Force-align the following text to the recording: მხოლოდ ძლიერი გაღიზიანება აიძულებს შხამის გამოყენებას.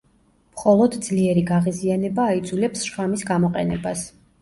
მხოლოდ 0.55 0.97
ძლიერი 1.09 1.45
გაღიზიანება 1.51 2.27
აიძულებს 2.33 2.89
შხამის 2.91 3.29
გამოყენებას. 3.33 4.13